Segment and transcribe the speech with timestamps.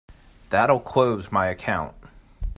[0.49, 1.93] That'll close my account.